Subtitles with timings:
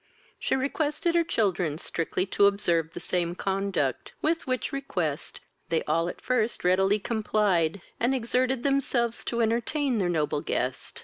[0.39, 6.09] She requested her children strictly to observe the same conduct, with which request they all
[6.09, 10.99] at first readily complied, and exerted themselves to entertain their noble guest.